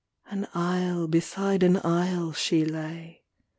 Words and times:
An 0.31 0.47
isle 0.55 1.05
beside 1.07 1.61
an 1.61 1.77
isle 1.85 2.31
she 2.33 2.65
lay. 2.65 3.21